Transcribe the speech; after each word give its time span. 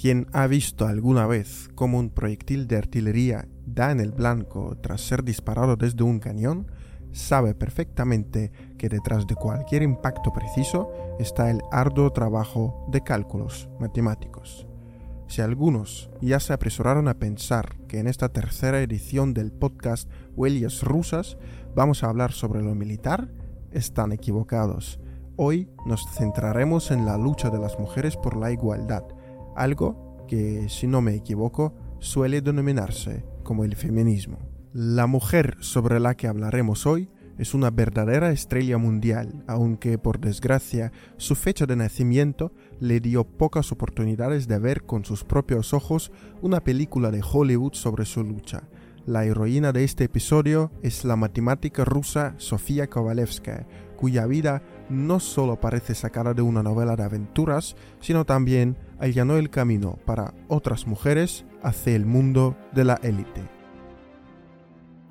Quien 0.00 0.28
ha 0.32 0.46
visto 0.46 0.86
alguna 0.86 1.26
vez 1.26 1.68
cómo 1.74 1.98
un 1.98 2.08
proyectil 2.08 2.66
de 2.66 2.78
artillería 2.78 3.46
da 3.66 3.90
en 3.90 4.00
el 4.00 4.12
blanco 4.12 4.78
tras 4.80 5.02
ser 5.02 5.22
disparado 5.24 5.76
desde 5.76 6.04
un 6.04 6.20
cañón, 6.20 6.68
sabe 7.12 7.54
perfectamente 7.54 8.50
que 8.78 8.88
detrás 8.88 9.26
de 9.26 9.34
cualquier 9.34 9.82
impacto 9.82 10.32
preciso 10.32 10.90
está 11.18 11.50
el 11.50 11.60
arduo 11.70 12.12
trabajo 12.12 12.86
de 12.90 13.02
cálculos 13.02 13.68
matemáticos. 13.78 14.66
Si 15.26 15.42
algunos 15.42 16.08
ya 16.22 16.40
se 16.40 16.54
apresuraron 16.54 17.06
a 17.06 17.18
pensar 17.18 17.76
que 17.86 17.98
en 17.98 18.06
esta 18.06 18.30
tercera 18.30 18.80
edición 18.80 19.34
del 19.34 19.52
podcast 19.52 20.10
Huellas 20.34 20.82
Rusas 20.82 21.36
vamos 21.74 22.02
a 22.02 22.08
hablar 22.08 22.32
sobre 22.32 22.62
lo 22.62 22.74
militar, 22.74 23.28
están 23.70 24.12
equivocados. 24.12 24.98
Hoy 25.36 25.68
nos 25.84 26.10
centraremos 26.16 26.90
en 26.90 27.04
la 27.04 27.18
lucha 27.18 27.50
de 27.50 27.58
las 27.58 27.78
mujeres 27.78 28.16
por 28.16 28.38
la 28.38 28.50
igualdad, 28.50 29.04
algo 29.56 30.24
que, 30.28 30.68
si 30.68 30.86
no 30.86 31.00
me 31.00 31.14
equivoco, 31.14 31.74
suele 31.98 32.40
denominarse 32.40 33.24
como 33.42 33.64
el 33.64 33.76
feminismo. 33.76 34.38
La 34.72 35.06
mujer 35.06 35.56
sobre 35.60 35.98
la 35.98 36.14
que 36.14 36.28
hablaremos 36.28 36.86
hoy 36.86 37.10
es 37.40 37.54
una 37.54 37.70
verdadera 37.70 38.30
estrella 38.32 38.76
mundial, 38.76 39.44
aunque 39.46 39.96
por 39.96 40.20
desgracia 40.20 40.92
su 41.16 41.34
fecha 41.34 41.64
de 41.64 41.74
nacimiento 41.74 42.52
le 42.80 43.00
dio 43.00 43.24
pocas 43.24 43.72
oportunidades 43.72 44.46
de 44.46 44.58
ver 44.58 44.84
con 44.84 45.04
sus 45.04 45.24
propios 45.24 45.72
ojos 45.72 46.12
una 46.42 46.60
película 46.60 47.10
de 47.10 47.22
Hollywood 47.22 47.72
sobre 47.72 48.04
su 48.04 48.22
lucha. 48.22 48.68
La 49.06 49.24
heroína 49.24 49.72
de 49.72 49.84
este 49.84 50.04
episodio 50.04 50.70
es 50.82 51.06
la 51.06 51.16
matemática 51.16 51.86
rusa 51.86 52.34
Sofía 52.36 52.90
Kovalevskaya, 52.90 53.66
cuya 53.96 54.26
vida 54.26 54.62
no 54.90 55.18
solo 55.18 55.58
parece 55.60 55.94
sacada 55.94 56.34
de 56.34 56.42
una 56.42 56.62
novela 56.62 56.94
de 56.94 57.04
aventuras, 57.04 57.74
sino 58.00 58.26
también 58.26 58.76
allanó 59.00 59.36
el 59.36 59.50
camino 59.50 59.98
para 60.04 60.34
otras 60.48 60.86
mujeres 60.86 61.44
hacia 61.62 61.96
el 61.96 62.06
mundo 62.06 62.56
de 62.72 62.84
la 62.84 62.94
élite. 63.02 63.60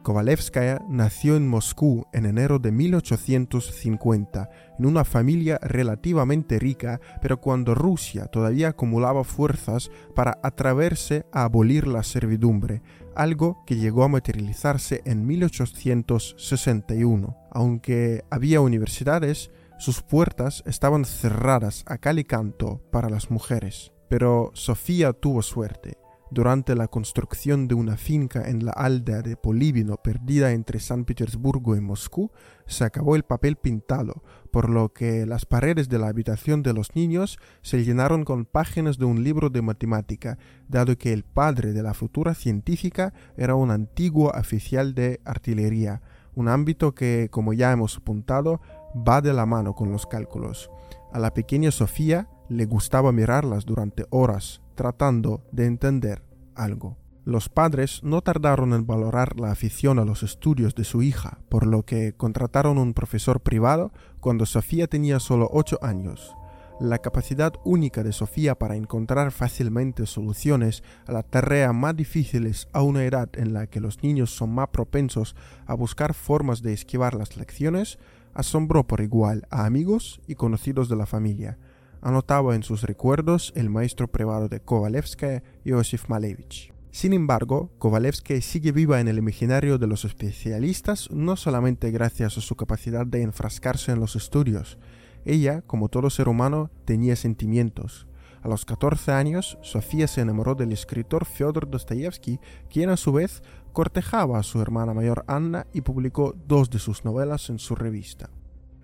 Kovalevskaya 0.04 0.82
nació 0.90 1.36
en 1.36 1.48
Moscú 1.48 2.06
en 2.14 2.26
enero 2.26 2.58
de 2.58 2.72
1850, 2.72 4.50
en 4.80 4.86
una 4.86 5.04
familia 5.04 5.60
relativamente 5.62 6.58
rica, 6.58 7.02
pero 7.22 7.42
cuando 7.42 7.76
Rusia 7.76 8.28
todavía 8.28 8.70
acumulaba 8.70 9.26
fuerzas 9.26 9.92
para 10.16 10.40
atreverse 10.42 11.26
a 11.34 11.44
abolir 11.44 11.86
la 11.86 12.04
servidumbre, 12.04 12.82
algo 13.16 13.58
que 13.68 13.76
llegó 13.76 14.04
a 14.04 14.08
materializarse 14.08 15.02
en 15.06 15.28
1861. 15.28 17.36
Aunque 17.52 18.24
había 18.32 18.62
universidades, 18.62 19.52
sus 19.80 20.04
puertas 20.04 20.62
estaban 20.68 21.06
cerradas 21.06 21.84
a 21.88 21.98
cal 21.98 22.20
y 22.20 22.24
canto 22.24 22.82
para 22.92 23.10
las 23.10 23.32
mujeres. 23.32 23.92
Pero 24.10 24.52
Sofía 24.54 25.14
tuvo 25.14 25.42
suerte 25.42 25.98
durante 26.32 26.76
la 26.76 26.88
construcción 26.88 27.68
de 27.68 27.74
una 27.74 27.98
finca 27.98 28.48
en 28.50 28.64
la 28.64 28.72
aldea 28.72 29.24
de 29.24 29.36
Polibino 29.36 29.98
perdida 29.98 30.52
entre 30.52 30.80
San 30.80 31.04
Petersburgo 31.04 31.76
y 31.76 31.82
Moscú, 31.82 32.32
se 32.68 32.84
acabó 32.84 33.16
el 33.16 33.24
papel 33.24 33.56
pintado, 33.56 34.22
por 34.52 34.70
lo 34.70 34.94
que 34.94 35.26
las 35.26 35.48
paredes 35.48 35.90
de 35.90 35.98
la 35.98 36.08
habitación 36.08 36.62
de 36.62 36.74
los 36.74 36.96
niños 36.96 37.40
se 37.64 37.84
llenaron 37.84 38.26
con 38.26 38.46
páginas 38.46 39.00
de 39.00 39.06
un 39.06 39.24
libro 39.24 39.50
de 39.50 39.64
matemática, 39.64 40.38
dado 40.68 40.96
que 41.00 41.14
el 41.14 41.24
padre 41.24 41.74
de 41.74 41.82
la 41.82 41.96
futura 41.96 42.36
científica 42.36 43.12
era 43.36 43.56
un 43.56 43.72
antiguo 43.72 44.30
oficial 44.30 44.94
de 44.94 45.22
artillería, 45.26 46.04
un 46.36 46.48
ámbito 46.48 46.94
que, 46.94 47.30
como 47.32 47.54
ya 47.54 47.72
hemos 47.72 47.98
apuntado, 47.98 48.62
va 48.96 49.22
de 49.22 49.34
la 49.34 49.46
mano 49.46 49.74
con 49.76 49.92
los 49.92 50.06
cálculos. 50.06 50.70
A 51.12 51.20
la 51.20 51.34
pequeña 51.34 51.72
Sofía 51.72 52.28
le 52.50 52.66
gustaba 52.66 53.12
mirarlas 53.12 53.66
durante 53.66 54.06
horas, 54.10 54.62
tratando 54.76 55.44
de 55.52 55.66
entender 55.66 56.24
algo. 56.56 56.98
Los 57.26 57.48
padres 57.50 58.02
no 58.04 58.22
tardaron 58.22 58.74
en 58.74 58.88
valorar 58.88 59.40
la 59.40 59.52
afición 59.52 60.00
a 60.00 60.06
los 60.06 60.24
estudios 60.24 60.74
de 60.74 60.84
su 60.84 61.04
hija, 61.04 61.40
por 61.50 61.68
lo 61.68 61.84
que 61.84 62.14
contrataron 62.14 62.78
un 62.78 62.94
profesor 62.94 63.42
privado 63.42 63.92
cuando 64.20 64.46
Sofía 64.46 64.88
tenía 64.88 65.20
solo 65.20 65.48
ocho 65.52 65.78
años. 65.82 66.36
La 66.80 67.00
capacidad 67.00 67.54
única 67.66 68.04
de 68.04 68.14
Sofía 68.14 68.56
para 68.56 68.78
encontrar 68.78 69.32
fácilmente 69.32 70.06
soluciones 70.06 70.82
a 71.08 71.12
las 71.12 71.30
tareas 71.30 71.76
más 71.76 71.96
difíciles 71.96 72.70
a 72.72 72.82
una 72.84 73.04
edad 73.04 73.30
en 73.34 73.54
la 73.54 73.68
que 73.68 73.82
los 73.82 74.02
niños 74.02 74.32
son 74.32 74.56
más 74.56 74.70
propensos 74.70 75.36
a 75.68 75.74
buscar 75.74 76.14
formas 76.14 76.62
de 76.62 76.72
esquivar 76.72 77.16
las 77.16 77.36
lecciones 77.36 78.00
asombró 78.40 78.88
por 78.88 79.02
igual 79.02 79.46
a 79.50 79.66
amigos 79.66 80.22
y 80.26 80.36
conocidos 80.36 80.88
de 80.88 80.96
la 80.96 81.06
familia, 81.06 81.58
anotaba 82.02 82.56
en 82.56 82.64
sus 82.64 82.84
recuerdos 82.84 83.52
el 83.56 83.70
maestro 83.70 84.08
privado 84.08 84.48
de 84.48 84.62
Kovalevskaya, 84.62 85.44
Yosif 85.66 86.08
Malevich. 86.08 86.74
Sin 86.92 87.12
embargo, 87.12 87.70
Kovalevskaya 87.80 88.42
sigue 88.42 88.72
viva 88.72 89.02
en 89.02 89.10
el 89.10 89.18
imaginario 89.18 89.78
de 89.78 89.88
los 89.88 90.06
especialistas 90.06 91.12
no 91.12 91.36
solamente 91.36 91.92
gracias 91.92 92.38
a 92.38 92.42
su 92.42 92.56
capacidad 92.56 93.06
de 93.06 93.24
enfrascarse 93.24 93.92
en 93.92 94.00
los 94.00 94.16
estudios. 94.16 94.78
Ella, 95.26 95.62
como 95.62 95.90
todo 95.90 96.10
ser 96.10 96.30
humano, 96.30 96.72
tenía 96.86 97.18
sentimientos. 97.18 98.08
A 98.42 98.48
los 98.48 98.64
14 98.64 99.12
años, 99.12 99.58
Sofía 99.62 100.08
se 100.08 100.22
enamoró 100.22 100.56
del 100.56 100.72
escritor 100.72 101.26
Fyodor 101.26 101.70
Dostoyevsky, 101.70 102.40
quien 102.70 102.90
a 102.90 102.96
su 102.96 103.12
vez 103.12 103.44
cortejaba 103.74 104.40
a 104.40 104.44
su 104.44 104.62
hermana 104.62 104.94
mayor 104.94 105.24
Anna 105.28 105.68
y 105.74 105.82
publicó 105.82 106.36
dos 106.48 106.70
de 106.70 106.80
sus 106.80 107.06
novelas 107.06 107.50
en 107.50 107.60
su 107.60 107.76
revista. 107.76 108.30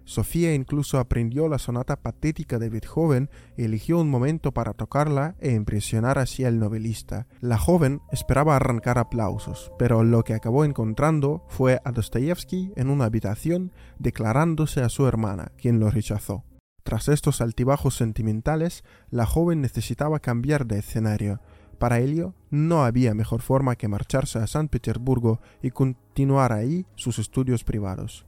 Sofía 0.06 0.54
incluso 0.54 1.00
aprendió 1.00 1.48
la 1.50 1.58
sonata 1.58 1.96
patética 1.96 2.60
de 2.60 2.70
Beethoven 2.70 3.30
y 3.58 3.64
eligió 3.64 4.00
un 4.00 4.10
momento 4.10 4.52
para 4.52 4.74
tocarla 4.74 5.36
e 5.40 5.54
impresionar 5.54 6.20
así 6.20 6.46
al 6.46 6.60
novelista. 6.60 7.26
La 7.42 7.58
joven 7.58 8.02
esperaba 8.12 8.56
arrancar 8.56 9.00
aplausos, 9.00 9.72
pero 9.80 10.04
lo 10.04 10.24
que 10.24 10.36
acabó 10.36 10.64
encontrando 10.64 11.44
fue 11.50 11.82
a 11.84 11.92
Dostoyevsky 11.92 12.72
en 12.76 12.92
una 12.92 13.06
habitación 13.06 13.72
declarándose 13.98 14.82
a 14.82 14.90
su 14.90 15.08
hermana, 15.08 15.52
quien 15.58 15.80
lo 15.80 15.90
rechazó. 15.90 16.44
Tras 16.84 17.08
estos 17.08 17.42
altibajos 17.42 17.96
sentimentales, 17.96 18.84
la 19.10 19.26
joven 19.26 19.60
necesitaba 19.60 20.20
cambiar 20.20 20.68
de 20.68 20.78
escenario. 20.78 21.42
Para 21.78 22.00
ello, 22.00 22.34
no 22.50 22.84
había 22.84 23.14
mejor 23.14 23.42
forma 23.42 23.76
que 23.76 23.88
marcharse 23.88 24.40
a 24.40 24.48
San 24.48 24.70
Petersburgo 24.70 25.40
y 25.62 25.72
continuar 25.72 26.54
ahí 26.54 26.86
sus 26.96 27.20
estudios 27.20 27.64
privados. 27.64 28.26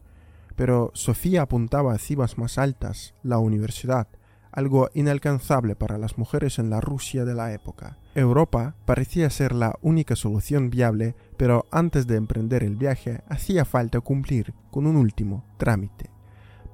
Pero 0.56 0.92
Sofía 0.94 1.44
apuntaba 1.44 1.94
a 1.94 1.98
cimas 1.98 2.38
más 2.38 2.58
altas, 2.58 3.14
la 3.24 3.38
universidad, 3.38 4.08
algo 4.52 4.90
inalcanzable 4.96 5.76
para 5.76 5.98
las 5.98 6.18
mujeres 6.18 6.58
en 6.58 6.70
la 6.70 6.82
Rusia 6.82 7.26
de 7.26 7.36
la 7.36 7.54
época. 7.54 7.98
Europa 8.16 8.76
parecía 8.86 9.30
ser 9.30 9.54
la 9.54 9.76
única 9.82 10.16
solución 10.16 10.72
viable, 10.72 11.16
pero 11.38 11.68
antes 11.72 12.08
de 12.08 12.16
emprender 12.16 12.64
el 12.64 12.76
viaje 12.76 13.22
hacía 13.30 13.66
falta 13.66 14.02
cumplir 14.02 14.56
con 14.72 14.88
un 14.88 14.96
último 14.96 15.46
trámite. 15.58 16.17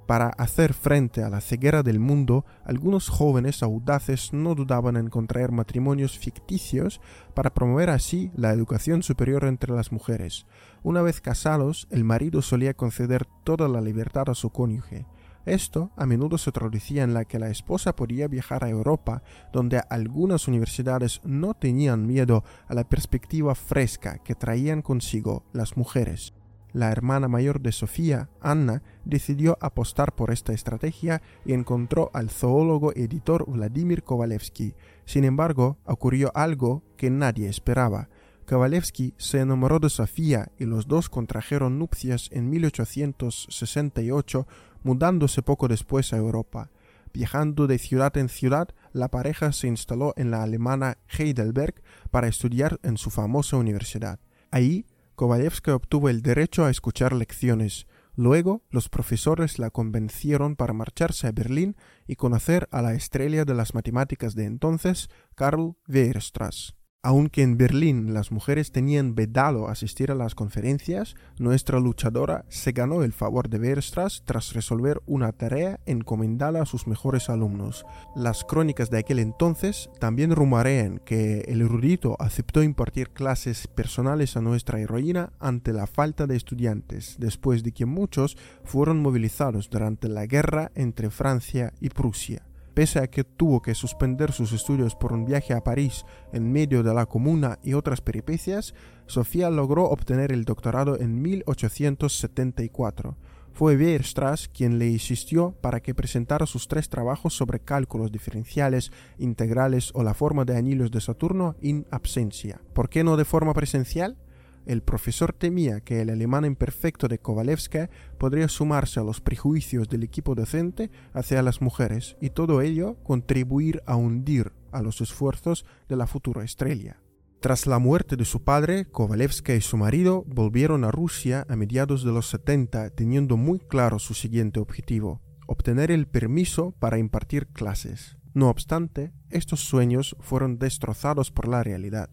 Para 0.06 0.28
hacer 0.28 0.74
frente 0.74 1.24
a 1.24 1.30
la 1.30 1.40
ceguera 1.40 1.82
del 1.82 2.00
mundo, 2.00 2.46
algunos 2.66 3.08
jóvenes 3.08 3.64
audaces 3.64 4.34
no 4.34 4.54
dudaban 4.54 4.98
en 4.98 5.10
contraer 5.10 5.54
matrimonios 5.54 6.18
ficticios 6.18 7.00
para 7.34 7.54
promover 7.54 7.90
así 7.90 8.30
la 8.36 8.52
educación 8.52 9.02
superior 9.02 9.46
entre 9.46 9.74
las 9.74 9.94
mujeres. 9.94 10.46
Una 10.84 11.02
vez 11.02 11.22
casados, 11.22 11.88
el 11.90 12.04
marido 12.04 12.42
solía 12.42 12.74
conceder 12.74 13.26
toda 13.46 13.70
la 13.70 13.80
libertad 13.80 14.30
a 14.30 14.36
su 14.36 14.50
cónyuge. 14.50 15.06
Esto 15.46 15.92
a 15.96 16.06
menudo 16.06 16.38
se 16.38 16.52
traducía 16.52 17.04
en 17.04 17.14
la 17.14 17.24
que 17.24 17.40
la 17.40 17.50
esposa 17.50 17.96
podía 17.96 18.28
viajar 18.28 18.66
a 18.66 18.70
Europa, 18.70 19.24
donde 19.54 19.82
algunas 19.90 20.50
universidades 20.50 21.22
no 21.24 21.54
tenían 21.54 22.08
miedo 22.08 22.44
a 22.68 22.74
la 22.74 22.84
perspectiva 22.84 23.56
fresca 23.56 24.18
que 24.18 24.36
traían 24.36 24.82
consigo 24.82 25.46
las 25.54 25.78
mujeres 25.78 26.34
la 26.74 26.92
hermana 26.92 27.28
mayor 27.28 27.62
de 27.62 27.72
Sofía, 27.72 28.30
Anna, 28.42 28.82
decidió 29.06 29.58
apostar 29.62 30.14
por 30.14 30.32
esta 30.32 30.54
estrategia 30.54 31.22
y 31.46 31.54
encontró 31.54 32.10
al 32.14 32.30
zoólogo 32.30 32.92
editor 32.94 33.46
Vladimir 33.48 34.04
Kovalevsky. 34.04 34.74
Sin 35.06 35.24
embargo, 35.24 35.78
ocurrió 35.86 36.32
algo 36.36 36.84
que 36.98 37.10
nadie 37.10 37.48
esperaba. 37.48 38.10
Kovalevsky 38.48 39.14
se 39.18 39.40
enamoró 39.40 39.80
de 39.80 39.90
Sofía 39.90 40.52
y 40.58 40.66
los 40.66 40.88
dos 40.88 41.10
contrajeron 41.10 41.80
nupcias 41.80 42.30
en 42.32 42.50
1868, 42.50 44.48
mudándose 44.84 45.42
poco 45.42 45.68
después 45.68 46.12
a 46.12 46.18
Europa. 46.18 46.70
Viajando 47.14 47.68
de 47.68 47.78
ciudad 47.78 48.18
en 48.18 48.28
ciudad, 48.28 48.70
la 48.92 49.08
pareja 49.08 49.52
se 49.52 49.68
instaló 49.68 50.14
en 50.18 50.32
la 50.32 50.42
alemana 50.42 50.98
Heidelberg 51.08 51.76
para 52.10 52.28
estudiar 52.28 52.80
en 52.82 52.98
su 52.98 53.12
famosa 53.12 53.58
universidad. 53.58 54.20
Ahí 54.50 54.86
Kovalevska 55.16 55.76
obtuvo 55.76 56.10
el 56.10 56.22
derecho 56.22 56.66
a 56.66 56.70
escuchar 56.70 57.14
lecciones. 57.14 57.88
Luego, 58.16 58.64
los 58.70 58.90
profesores 58.90 59.60
la 59.60 59.70
convencieron 59.70 60.56
para 60.56 60.74
marcharse 60.74 61.28
a 61.28 61.32
Berlín 61.32 61.76
y 62.08 62.16
conocer 62.16 62.68
a 62.72 62.82
la 62.82 62.94
estrella 62.94 63.46
de 63.46 63.54
las 63.54 63.74
matemáticas 63.74 64.36
de 64.36 64.46
entonces, 64.46 65.10
Karl 65.36 65.76
Weierstrass. 65.88 66.76
Aunque 67.06 67.42
en 67.42 67.58
Berlín 67.58 68.14
las 68.14 68.32
mujeres 68.32 68.72
tenían 68.72 69.14
vedado 69.14 69.68
asistir 69.68 70.10
a 70.10 70.16
las 70.16 70.36
conferencias, 70.36 71.16
nuestra 71.38 71.82
luchadora 71.82 72.46
se 72.48 72.72
ganó 72.72 73.04
el 73.04 73.12
favor 73.12 73.50
de 73.50 73.60
Weierstrass 73.60 74.24
tras 74.24 74.54
resolver 74.54 75.02
una 75.06 75.34
tarea 75.34 75.82
encomendada 75.86 76.62
a 76.62 76.66
sus 76.66 76.88
mejores 76.88 77.30
alumnos. 77.30 77.86
Las 78.16 78.46
crónicas 78.46 78.90
de 78.90 79.00
aquel 79.00 79.20
entonces 79.20 79.90
también 80.00 80.34
rumorean 80.34 81.02
que 81.04 81.42
el 81.42 81.60
erudito 81.60 82.16
aceptó 82.20 82.64
impartir 82.64 83.10
clases 83.10 83.68
personales 83.68 84.38
a 84.38 84.42
nuestra 84.42 84.80
heroína 84.80 85.34
ante 85.42 85.74
la 85.74 85.88
falta 85.88 86.26
de 86.26 86.38
estudiantes, 86.38 87.18
después 87.20 87.64
de 87.64 87.74
que 87.74 87.86
muchos 87.86 88.38
fueron 88.64 89.02
movilizados 89.02 89.70
durante 89.70 90.08
la 90.08 90.26
guerra 90.26 90.72
entre 90.74 91.10
Francia 91.10 91.74
y 91.82 91.90
Prusia. 91.90 92.44
Pese 92.74 93.00
a 93.00 93.08
que 93.08 93.24
tuvo 93.24 93.62
que 93.62 93.76
suspender 93.76 94.32
sus 94.32 94.52
estudios 94.52 94.96
por 94.96 95.14
un 95.14 95.26
viaje 95.26 95.54
a 95.54 95.64
París 95.64 96.06
en 96.32 96.52
medio 96.52 96.82
de 96.82 96.94
la 96.94 97.06
comuna 97.06 97.60
y 97.62 97.76
otras 97.76 98.02
peripecias, 98.02 98.74
Sofía 99.06 99.52
logró 99.52 99.86
obtener 99.86 100.32
el 100.32 100.44
doctorado 100.44 101.00
en 101.00 101.22
1874. 101.22 103.16
Fue 103.54 103.76
Weierstrass 103.76 104.48
quien 104.48 104.80
le 104.80 104.88
insistió 104.88 105.52
para 105.62 105.80
que 105.82 105.94
presentara 105.94 106.48
sus 106.48 106.68
tres 106.68 106.90
trabajos 106.90 107.36
sobre 107.36 107.60
cálculos 107.60 108.12
diferenciales, 108.12 108.92
integrales 109.20 109.92
o 109.94 110.02
la 110.02 110.16
forma 110.16 110.44
de 110.44 110.58
anillos 110.58 110.90
de 110.90 111.02
Saturno 111.02 111.56
in 111.62 111.86
absencia. 111.92 112.60
¿Por 112.74 112.90
qué 112.90 113.04
no 113.04 113.16
de 113.18 113.26
forma 113.26 113.54
presencial? 113.54 114.18
El 114.66 114.82
profesor 114.82 115.34
temía 115.34 115.82
que 115.82 116.02
el 116.02 116.10
alemán 116.10 116.46
imperfecto 116.46 117.08
de 117.08 117.20
Kovalevska 117.20 117.90
podría 118.18 118.48
sumarse 118.48 119.00
a 119.00 119.04
los 119.04 119.22
prejuicios 119.22 119.90
del 119.90 120.04
equipo 120.04 120.36
docente 120.36 120.92
hacia 121.14 121.42
las 121.42 121.62
mujeres 121.62 122.16
y 122.22 122.30
todo 122.30 122.62
ello 122.62 122.98
contribuir 123.04 123.82
a 123.86 123.96
hundir 123.96 124.52
a 124.72 124.82
los 124.82 125.02
esfuerzos 125.02 125.66
de 125.88 125.96
la 125.96 126.08
futura 126.08 126.44
estrella. 126.44 127.00
Tras 127.40 127.68
la 127.68 127.78
muerte 127.78 128.16
de 128.16 128.24
su 128.24 128.44
padre, 128.44 128.86
Kovalevska 128.86 129.54
y 129.54 129.60
su 129.60 129.76
marido 129.76 130.24
volvieron 130.28 130.86
a 130.86 130.92
Rusia 130.92 131.46
a 131.50 131.58
mediados 131.58 132.06
de 132.06 132.12
los 132.14 132.30
70 132.30 132.92
teniendo 132.92 133.36
muy 133.36 133.60
claro 133.60 134.00
su 134.00 134.14
siguiente 134.14 134.62
objetivo, 134.62 135.22
obtener 135.46 135.92
el 135.92 136.08
permiso 136.08 136.74
para 136.80 136.98
impartir 136.98 137.48
clases. 137.48 138.18
No 138.34 138.50
obstante, 138.50 139.12
estos 139.30 139.60
sueños 139.60 140.16
fueron 140.22 140.58
destrozados 140.58 141.32
por 141.32 141.48
la 141.48 141.64
realidad, 141.64 142.10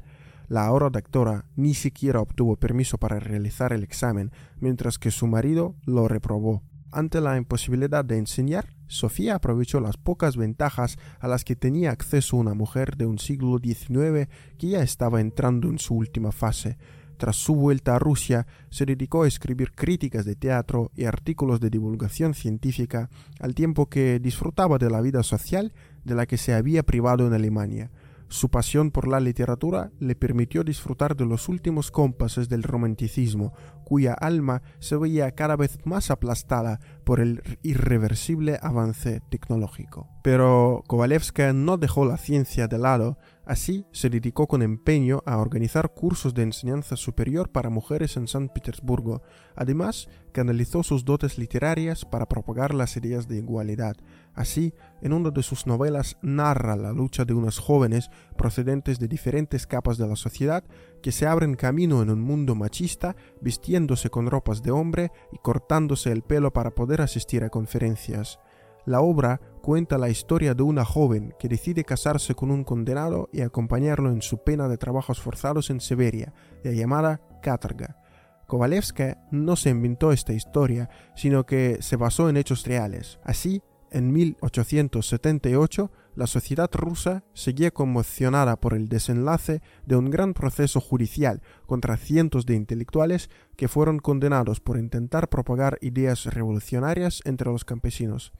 la 0.51 0.67
ahora 0.67 0.91
doctora 0.91 1.47
ni 1.55 1.75
siquiera 1.75 2.21
obtuvo 2.21 2.57
permiso 2.57 2.99
para 2.99 3.21
realizar 3.21 3.73
el 3.73 3.85
examen, 3.85 4.33
mientras 4.59 4.99
que 4.99 5.13
su 5.13 5.29
marido 5.29 5.77
lo 5.87 6.09
reprobó. 6.09 6.65
Ante 6.91 7.21
la 7.21 7.37
imposibilidad 7.37 8.05
de 8.05 8.19
enseñar, 8.19 8.75
Sofía 8.89 9.37
aprovechó 9.37 9.79
las 9.79 9.97
pocas 9.97 10.37
ventajas 10.37 10.99
a 11.21 11.29
las 11.29 11.45
que 11.45 11.55
tenía 11.55 11.93
acceso 11.93 12.37
una 12.37 12.55
mujer 12.55 12.97
de 12.97 13.07
un 13.07 13.21
siglo 13.21 13.59
XIX 13.63 14.29
que 14.59 14.71
ya 14.71 14.83
estaba 14.83 15.21
entrando 15.21 15.69
en 15.69 15.79
su 15.79 15.95
última 15.95 16.33
fase. 16.33 16.79
Tras 17.17 17.37
su 17.37 17.55
vuelta 17.55 17.95
a 17.95 18.01
Rusia, 18.01 18.49
se 18.71 18.87
dedicó 18.87 19.23
a 19.23 19.29
escribir 19.29 19.71
críticas 19.71 20.25
de 20.25 20.35
teatro 20.35 20.91
y 20.97 21.05
artículos 21.05 21.61
de 21.61 21.71
divulgación 21.71 22.35
científica, 22.35 23.09
al 23.39 23.55
tiempo 23.55 23.87
que 23.87 24.19
disfrutaba 24.19 24.79
de 24.79 24.91
la 24.91 25.01
vida 25.01 25.23
social 25.23 25.73
de 26.03 26.17
la 26.17 26.27
que 26.27 26.39
se 26.39 26.55
había 26.55 26.83
privado 26.83 27.25
en 27.29 27.35
Alemania. 27.35 27.93
Su 28.31 28.49
pasión 28.49 28.93
por 28.93 29.09
la 29.09 29.19
literatura 29.19 29.91
le 29.99 30.15
permitió 30.15 30.63
disfrutar 30.63 31.17
de 31.17 31.27
los 31.27 31.49
últimos 31.49 31.91
compases 31.91 32.49
del 32.49 32.63
romanticismo, 32.63 33.53
cuya 33.85 34.15
alma 34.15 34.63
se 34.79 34.97
veía 34.97 35.33
cada 35.33 35.57
vez 35.57 35.85
más 35.85 36.13
aplastada 36.13 36.79
por 37.03 37.19
el 37.19 37.43
irreversible 37.63 38.57
avance 38.63 39.21
tecnológico. 39.31 40.09
Pero 40.23 40.85
Kovalevska 40.87 41.53
no 41.53 41.77
dejó 41.77 42.05
la 42.05 42.19
ciencia 42.19 42.69
de 42.69 42.79
lado, 42.79 43.19
así 43.45 43.85
se 43.91 44.11
dedicó 44.11 44.47
con 44.47 44.63
empeño 44.63 45.25
a 45.27 45.39
organizar 45.39 45.93
cursos 45.93 46.33
de 46.33 46.45
enseñanza 46.45 46.95
superior 46.95 47.51
para 47.51 47.69
mujeres 47.69 48.17
en 48.17 48.29
San 48.29 48.49
Petersburgo. 48.49 49.23
Además, 49.57 50.09
canalizó 50.31 50.85
sus 50.85 51.05
dotes 51.05 51.37
literarias 51.37 52.05
para 52.05 52.29
propagar 52.29 52.75
las 52.75 52.97
ideas 52.97 53.27
de 53.27 53.39
igualdad. 53.39 53.97
Así, 54.35 54.75
en 55.03 55.13
una 55.13 55.31
de 55.31 55.43
sus 55.43 55.67
novelas 55.67 56.17
narra 56.23 56.77
la 56.77 56.93
lucha 56.93 57.25
de 57.25 57.35
unos 57.35 57.59
jóvenes 57.59 58.11
procedentes 58.37 58.99
de 58.99 59.09
diferentes 59.09 59.67
capas 59.67 59.99
de 59.99 60.07
la 60.07 60.17
sociedad 60.17 60.65
que 61.03 61.13
se 61.13 61.27
abren 61.27 61.55
camino 61.55 62.03
en 62.03 62.11
un 62.11 62.21
mundo 62.21 62.55
machista 62.55 63.17
vistiéndose 63.41 64.11
con 64.11 64.27
ropas 64.31 64.63
de 64.63 64.71
hombre 64.71 65.11
y 65.33 65.39
cortándose 65.39 66.13
el 66.13 66.23
pelo 66.23 66.53
para 66.53 66.71
poder 66.71 67.01
asistir 67.01 67.45
a 67.45 67.51
conferencias. 67.51 68.39
La 68.87 69.01
obra 69.01 69.41
cuenta 69.63 69.99
la 69.99 70.09
historia 70.09 70.55
de 70.55 70.63
una 70.63 70.85
joven 70.85 71.35
que 71.39 71.49
decide 71.49 71.85
casarse 71.85 72.35
con 72.35 72.51
un 72.51 72.65
condenado 72.65 73.29
y 73.33 73.43
acompañarlo 73.43 74.11
en 74.11 74.23
su 74.23 74.43
pena 74.43 74.69
de 74.69 74.79
trabajos 74.79 75.21
forzados 75.21 75.71
en 75.71 75.81
Siberia, 75.81 76.33
la 76.65 76.73
llamada 76.73 77.21
Katarga. 77.43 77.99
Kovalevska 78.47 79.19
no 79.31 79.55
se 79.55 79.71
inventó 79.71 80.13
esta 80.13 80.33
historia, 80.33 80.89
sino 81.15 81.45
que 81.45 81.79
se 81.83 81.97
basó 81.97 82.29
en 82.29 82.37
hechos 82.37 82.67
reales. 82.67 83.21
Así, 83.23 83.63
en 83.91 84.13
1878, 84.13 85.91
la 86.15 86.27
sociedad 86.27 86.71
rusa 86.73 87.25
seguía 87.35 87.71
conmocionada 87.71 88.57
por 88.57 88.75
el 88.75 88.89
desenlace 88.89 89.63
de 89.87 89.97
un 89.97 90.11
gran 90.11 90.35
proceso 90.35 90.81
judicial 90.81 91.43
contra 91.67 91.97
cientos 91.97 92.47
de 92.47 92.55
intelectuales 92.55 93.31
que 93.57 93.69
fueron 93.69 93.99
condenados 93.99 94.61
por 94.61 94.79
intentar 94.79 95.29
propagar 95.29 95.79
ideas 95.81 96.27
revolucionarias 96.27 97.23
entre 97.25 97.51
los 97.51 97.65
campesinos. 97.65 98.33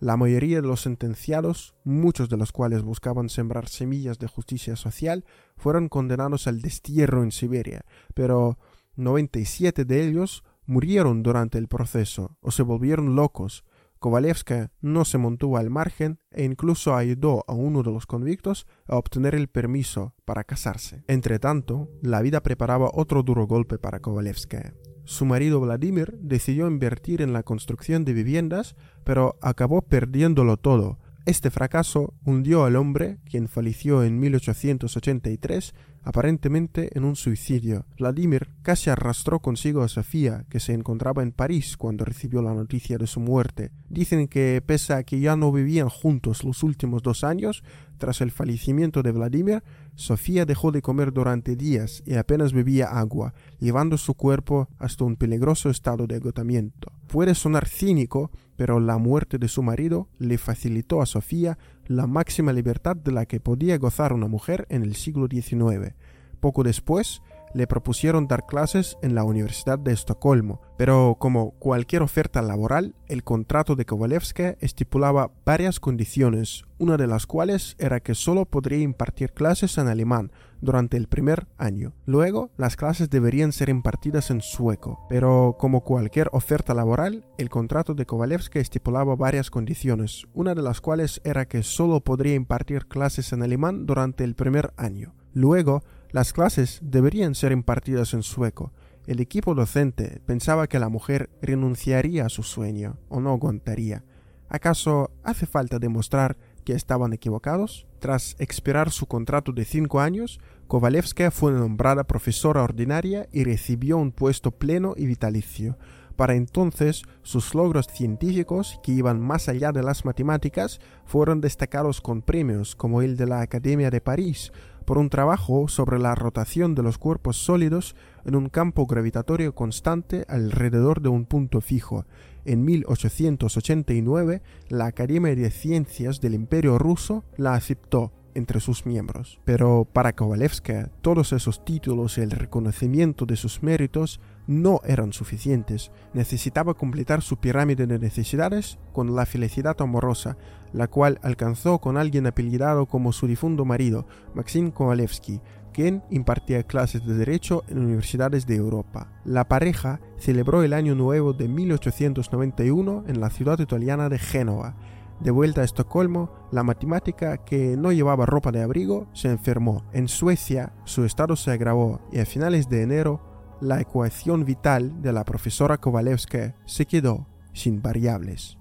La 0.00 0.16
mayoría 0.16 0.60
de 0.60 0.68
los 0.68 0.82
sentenciados, 0.82 1.74
muchos 1.82 2.28
de 2.28 2.36
los 2.36 2.52
cuales 2.52 2.82
buscaban 2.82 3.28
sembrar 3.28 3.68
semillas 3.68 4.18
de 4.18 4.28
justicia 4.28 4.76
social, 4.76 5.24
fueron 5.56 5.88
condenados 5.88 6.46
al 6.46 6.60
destierro 6.60 7.24
en 7.24 7.32
Siberia, 7.32 7.84
pero 8.14 8.58
97 8.94 9.84
de 9.84 10.06
ellos 10.06 10.44
murieron 10.66 11.22
durante 11.22 11.58
el 11.58 11.66
proceso 11.66 12.36
o 12.40 12.52
se 12.52 12.62
volvieron 12.62 13.16
locos. 13.16 13.64
Kovalevska 13.98 14.70
no 14.80 15.04
se 15.04 15.18
mantuvo 15.18 15.56
al 15.56 15.70
margen 15.70 16.18
e 16.30 16.44
incluso 16.44 16.94
ayudó 16.94 17.44
a 17.48 17.52
uno 17.52 17.82
de 17.82 17.90
los 17.90 18.06
convictos 18.06 18.66
a 18.86 18.96
obtener 18.96 19.34
el 19.34 19.48
permiso 19.48 20.14
para 20.24 20.44
casarse. 20.44 21.04
Entretanto, 21.08 21.90
la 22.02 22.22
vida 22.22 22.42
preparaba 22.42 22.90
otro 22.92 23.22
duro 23.22 23.46
golpe 23.46 23.78
para 23.78 24.00
Kovalevska. 24.00 24.74
Su 25.04 25.24
marido 25.24 25.58
Vladimir 25.60 26.18
decidió 26.20 26.66
invertir 26.66 27.22
en 27.22 27.32
la 27.32 27.42
construcción 27.42 28.04
de 28.04 28.12
viviendas, 28.12 28.76
pero 29.04 29.38
acabó 29.40 29.82
perdiéndolo 29.82 30.58
todo. 30.58 30.98
Este 31.24 31.50
fracaso 31.50 32.14
hundió 32.24 32.64
al 32.64 32.76
hombre, 32.76 33.18
quien 33.24 33.48
falleció 33.48 34.02
en 34.02 34.18
1883, 34.18 35.74
aparentemente 36.08 36.96
en 36.96 37.04
un 37.04 37.16
suicidio. 37.16 37.84
Vladimir 37.98 38.48
casi 38.62 38.88
arrastró 38.88 39.40
consigo 39.40 39.82
a 39.82 39.88
Sofía, 39.88 40.46
que 40.48 40.58
se 40.58 40.72
encontraba 40.72 41.22
en 41.22 41.32
París 41.32 41.76
cuando 41.76 42.06
recibió 42.06 42.40
la 42.40 42.54
noticia 42.54 42.96
de 42.96 43.06
su 43.06 43.20
muerte. 43.20 43.72
Dicen 43.90 44.26
que 44.26 44.62
pese 44.64 44.94
a 44.94 45.02
que 45.02 45.20
ya 45.20 45.36
no 45.36 45.52
vivían 45.52 45.90
juntos 45.90 46.44
los 46.44 46.62
últimos 46.62 47.02
dos 47.02 47.24
años, 47.24 47.62
tras 47.98 48.22
el 48.22 48.30
fallecimiento 48.30 49.02
de 49.02 49.12
Vladimir, 49.12 49.62
Sofía 49.96 50.46
dejó 50.46 50.72
de 50.72 50.80
comer 50.80 51.12
durante 51.12 51.56
días 51.56 52.02
y 52.06 52.14
apenas 52.14 52.54
bebía 52.54 52.86
agua, 52.86 53.34
llevando 53.58 53.98
su 53.98 54.14
cuerpo 54.14 54.68
hasta 54.78 55.04
un 55.04 55.16
peligroso 55.16 55.68
estado 55.68 56.06
de 56.06 56.16
agotamiento. 56.16 56.90
Puede 57.08 57.34
sonar 57.34 57.68
cínico, 57.68 58.30
pero 58.56 58.80
la 58.80 58.96
muerte 58.96 59.38
de 59.38 59.48
su 59.48 59.62
marido 59.62 60.08
le 60.18 60.38
facilitó 60.38 61.02
a 61.02 61.06
Sofía 61.06 61.58
la 61.88 62.06
máxima 62.06 62.52
libertad 62.52 62.96
de 62.96 63.12
la 63.12 63.26
que 63.26 63.40
podía 63.40 63.78
gozar 63.78 64.12
una 64.12 64.28
mujer 64.28 64.66
en 64.68 64.82
el 64.82 64.94
siglo 64.94 65.26
XIX. 65.26 65.94
Poco 66.38 66.62
después, 66.62 67.22
le 67.54 67.66
propusieron 67.66 68.26
dar 68.26 68.46
clases 68.46 68.96
en 69.02 69.14
la 69.14 69.24
Universidad 69.24 69.78
de 69.78 69.92
Estocolmo, 69.92 70.60
pero 70.76 71.16
como 71.18 71.52
cualquier 71.52 72.02
oferta 72.02 72.42
laboral, 72.42 72.94
el 73.06 73.24
contrato 73.24 73.74
de 73.74 73.84
Kowalewska 73.84 74.56
estipulaba 74.60 75.30
varias 75.44 75.80
condiciones, 75.80 76.64
una 76.78 76.96
de 76.96 77.06
las 77.06 77.26
cuales 77.26 77.74
era 77.78 78.00
que 78.00 78.14
solo 78.14 78.44
podría 78.44 78.78
impartir 78.78 79.32
clases 79.32 79.78
en 79.78 79.88
alemán 79.88 80.30
durante 80.60 80.96
el 80.96 81.08
primer 81.08 81.46
año. 81.56 81.94
Luego, 82.06 82.50
las 82.56 82.76
clases 82.76 83.10
deberían 83.10 83.52
ser 83.52 83.68
impartidas 83.68 84.30
en 84.30 84.40
sueco, 84.40 85.06
pero 85.08 85.56
como 85.58 85.82
cualquier 85.82 86.28
oferta 86.32 86.74
laboral, 86.74 87.26
el 87.38 87.48
contrato 87.48 87.94
de 87.94 88.06
Kowalewska 88.06 88.60
estipulaba 88.60 89.16
varias 89.16 89.50
condiciones, 89.50 90.26
una 90.34 90.54
de 90.54 90.62
las 90.62 90.80
cuales 90.80 91.20
era 91.24 91.46
que 91.46 91.62
solo 91.62 92.00
podría 92.00 92.34
impartir 92.34 92.86
clases 92.86 93.32
en 93.32 93.42
alemán 93.42 93.86
durante 93.86 94.24
el 94.24 94.34
primer 94.34 94.72
año. 94.76 95.14
Luego, 95.32 95.82
las 96.10 96.32
clases 96.32 96.80
deberían 96.82 97.34
ser 97.34 97.52
impartidas 97.52 98.14
en 98.14 98.22
sueco. 98.22 98.72
El 99.06 99.20
equipo 99.20 99.54
docente 99.54 100.20
pensaba 100.26 100.66
que 100.66 100.78
la 100.78 100.88
mujer 100.88 101.30
renunciaría 101.40 102.26
a 102.26 102.28
su 102.28 102.42
sueño 102.42 102.98
o 103.08 103.20
no 103.20 103.30
aguantaría. 103.30 104.04
¿Acaso 104.48 105.10
hace 105.22 105.46
falta 105.46 105.78
demostrar 105.78 106.36
que 106.64 106.72
estaban 106.72 107.12
equivocados? 107.12 107.86
Tras 107.98 108.36
expirar 108.38 108.90
su 108.90 109.06
contrato 109.06 109.52
de 109.52 109.64
cinco 109.64 110.00
años, 110.00 110.40
Kovalevska 110.66 111.30
fue 111.30 111.52
nombrada 111.52 112.04
profesora 112.04 112.62
ordinaria 112.62 113.26
y 113.32 113.44
recibió 113.44 113.98
un 113.98 114.12
puesto 114.12 114.50
pleno 114.50 114.94
y 114.96 115.06
vitalicio. 115.06 115.78
Para 116.18 116.34
entonces, 116.34 117.04
sus 117.22 117.54
logros 117.54 117.86
científicos, 117.86 118.80
que 118.82 118.90
iban 118.90 119.20
más 119.20 119.48
allá 119.48 119.70
de 119.70 119.84
las 119.84 120.04
matemáticas, 120.04 120.80
fueron 121.04 121.40
destacados 121.40 122.00
con 122.00 122.22
premios 122.22 122.74
como 122.74 123.02
el 123.02 123.16
de 123.16 123.26
la 123.26 123.40
Academia 123.40 123.88
de 123.88 124.00
París, 124.00 124.50
por 124.84 124.98
un 124.98 125.10
trabajo 125.10 125.68
sobre 125.68 126.00
la 126.00 126.16
rotación 126.16 126.74
de 126.74 126.82
los 126.82 126.98
cuerpos 126.98 127.36
sólidos 127.36 127.94
en 128.24 128.34
un 128.34 128.48
campo 128.48 128.84
gravitatorio 128.86 129.54
constante 129.54 130.24
alrededor 130.26 131.02
de 131.02 131.08
un 131.08 131.24
punto 131.24 131.60
fijo. 131.60 132.04
En 132.44 132.64
1889, 132.64 134.42
la 134.70 134.86
Academia 134.86 135.36
de 135.36 135.52
Ciencias 135.52 136.20
del 136.20 136.34
Imperio 136.34 136.78
ruso 136.78 137.22
la 137.36 137.54
aceptó 137.54 138.12
entre 138.34 138.58
sus 138.58 138.86
miembros. 138.86 139.38
Pero 139.44 139.86
para 139.92 140.16
Kovalevska, 140.16 140.90
todos 141.00 141.32
esos 141.32 141.64
títulos 141.64 142.18
y 142.18 142.22
el 142.22 142.32
reconocimiento 142.32 143.24
de 143.24 143.36
sus 143.36 143.62
méritos 143.62 144.20
no 144.48 144.80
eran 144.84 145.12
suficientes. 145.12 145.92
Necesitaba 146.14 146.74
completar 146.74 147.22
su 147.22 147.36
pirámide 147.36 147.86
de 147.86 148.00
necesidades 148.00 148.78
con 148.92 149.14
la 149.14 149.26
felicidad 149.26 149.76
amorosa, 149.80 150.36
la 150.72 150.88
cual 150.88 151.20
alcanzó 151.22 151.78
con 151.78 151.96
alguien 151.96 152.26
apellidado 152.26 152.86
como 152.86 153.12
su 153.12 153.28
difunto 153.28 153.64
marido, 153.64 154.06
Maxim 154.34 154.70
Kovalevsky, 154.70 155.40
quien 155.72 156.02
impartía 156.10 156.64
clases 156.64 157.06
de 157.06 157.14
derecho 157.14 157.62
en 157.68 157.78
universidades 157.78 158.46
de 158.46 158.56
Europa. 158.56 159.12
La 159.24 159.46
pareja 159.46 160.00
celebró 160.16 160.62
el 160.62 160.72
año 160.72 160.94
nuevo 160.94 161.34
de 161.34 161.46
1891 161.46 163.04
en 163.06 163.20
la 163.20 163.30
ciudad 163.30 163.60
italiana 163.60 164.08
de 164.08 164.18
Génova. 164.18 164.76
De 165.20 165.30
vuelta 165.30 165.60
a 165.60 165.64
Estocolmo, 165.64 166.32
la 166.52 166.62
matemática 166.62 167.38
que 167.44 167.76
no 167.76 167.92
llevaba 167.92 168.24
ropa 168.24 168.50
de 168.50 168.62
abrigo 168.62 169.08
se 169.12 169.30
enfermó. 169.30 169.84
En 169.92 170.08
Suecia, 170.08 170.72
su 170.84 171.04
estado 171.04 171.36
se 171.36 171.50
agravó 171.50 172.00
y 172.12 172.20
a 172.20 172.24
finales 172.24 172.68
de 172.68 172.82
enero 172.82 173.27
la 173.60 173.80
ecuación 173.80 174.44
vital 174.44 175.02
de 175.02 175.12
la 175.12 175.24
profesora 175.24 175.78
Kovalevska 175.78 176.54
se 176.64 176.86
quedó 176.86 177.26
sin 177.52 177.82
variables. 177.82 178.58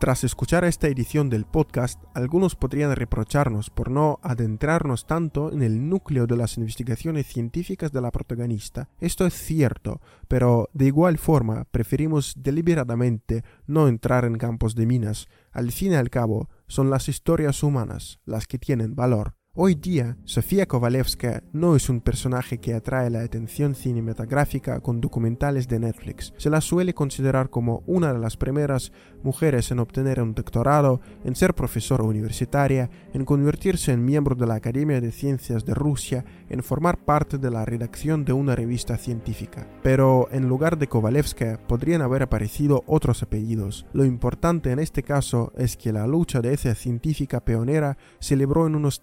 Tras 0.00 0.22
escuchar 0.22 0.62
esta 0.62 0.86
edición 0.86 1.28
del 1.28 1.44
podcast, 1.44 2.00
algunos 2.14 2.54
podrían 2.54 2.94
reprocharnos 2.94 3.68
por 3.68 3.90
no 3.90 4.20
adentrarnos 4.22 5.08
tanto 5.08 5.52
en 5.52 5.60
el 5.62 5.88
núcleo 5.88 6.28
de 6.28 6.36
las 6.36 6.56
investigaciones 6.56 7.26
científicas 7.26 7.90
de 7.90 8.00
la 8.00 8.12
protagonista. 8.12 8.88
Esto 9.00 9.26
es 9.26 9.34
cierto, 9.34 10.00
pero 10.28 10.68
de 10.72 10.86
igual 10.86 11.18
forma 11.18 11.64
preferimos 11.72 12.34
deliberadamente 12.36 13.42
no 13.66 13.88
entrar 13.88 14.24
en 14.24 14.38
campos 14.38 14.76
de 14.76 14.86
minas. 14.86 15.26
Al 15.50 15.72
fin 15.72 15.90
y 15.90 15.96
al 15.96 16.10
cabo, 16.10 16.48
son 16.68 16.90
las 16.90 17.08
historias 17.08 17.64
humanas 17.64 18.20
las 18.24 18.46
que 18.46 18.58
tienen 18.58 18.94
valor. 18.94 19.37
Hoy 19.60 19.74
día, 19.74 20.16
Sofía 20.22 20.66
Kovalevska 20.66 21.42
no 21.52 21.74
es 21.74 21.88
un 21.88 22.00
personaje 22.00 22.58
que 22.58 22.74
atrae 22.74 23.10
la 23.10 23.22
atención 23.22 23.74
cinematográfica 23.74 24.78
con 24.78 25.00
documentales 25.00 25.66
de 25.66 25.80
Netflix. 25.80 26.32
Se 26.36 26.48
la 26.48 26.60
suele 26.60 26.94
considerar 26.94 27.50
como 27.50 27.82
una 27.84 28.12
de 28.12 28.20
las 28.20 28.36
primeras 28.36 28.92
mujeres 29.24 29.72
en 29.72 29.80
obtener 29.80 30.22
un 30.22 30.32
doctorado, 30.32 31.00
en 31.24 31.34
ser 31.34 31.54
profesora 31.54 32.04
universitaria, 32.04 32.88
en 33.12 33.24
convertirse 33.24 33.90
en 33.90 34.04
miembro 34.04 34.36
de 34.36 34.46
la 34.46 34.54
Academia 34.54 35.00
de 35.00 35.10
Ciencias 35.10 35.64
de 35.64 35.74
Rusia, 35.74 36.24
en 36.48 36.62
formar 36.62 37.04
parte 37.04 37.36
de 37.36 37.50
la 37.50 37.64
redacción 37.64 38.24
de 38.24 38.34
una 38.34 38.54
revista 38.54 38.96
científica. 38.96 39.66
Pero 39.82 40.28
en 40.30 40.46
lugar 40.46 40.78
de 40.78 40.86
Kovalevska 40.86 41.58
podrían 41.66 42.02
haber 42.02 42.22
aparecido 42.22 42.84
otros 42.86 43.24
apellidos. 43.24 43.86
Lo 43.92 44.04
importante 44.04 44.70
en 44.70 44.78
este 44.78 45.02
caso 45.02 45.52
es 45.56 45.76
que 45.76 45.92
la 45.92 46.06
lucha 46.06 46.42
de 46.42 46.54
esa 46.54 46.76
científica 46.76 47.44
pionera 47.44 47.98
se 48.20 48.36
libró 48.36 48.68
en 48.68 48.76
unos 48.76 49.00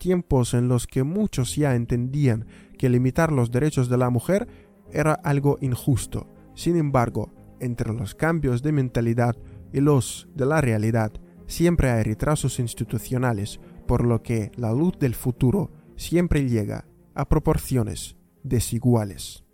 en 0.54 0.68
los 0.68 0.88
que 0.88 1.04
muchos 1.04 1.56
ya 1.56 1.76
entendían 1.76 2.46
que 2.78 2.90
limitar 2.90 3.32
los 3.32 3.52
derechos 3.52 3.90
de 3.90 3.98
la 3.98 4.10
mujer 4.10 4.48
era 4.92 5.14
algo 5.14 5.58
injusto. 5.62 6.30
Sin 6.54 6.78
embargo, 6.78 7.34
entre 7.60 7.94
los 7.94 8.16
cambios 8.16 8.62
de 8.62 8.72
mentalidad 8.72 9.36
y 9.74 9.82
los 9.82 10.28
de 10.36 10.46
la 10.46 10.62
realidad, 10.62 11.12
siempre 11.48 11.90
hay 11.90 12.04
retrasos 12.04 12.60
institucionales, 12.60 13.60
por 13.88 14.06
lo 14.06 14.24
que 14.24 14.52
la 14.56 14.72
luz 14.72 14.98
del 15.00 15.16
futuro 15.16 15.72
siempre 15.96 16.48
llega 16.48 16.86
a 17.14 17.28
proporciones 17.28 18.16
desiguales. 18.44 19.45